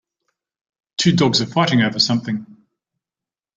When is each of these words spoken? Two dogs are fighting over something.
Two 0.97 1.11
dogs 1.15 1.41
are 1.41 1.45
fighting 1.45 1.81
over 1.83 1.99
something. 1.99 2.47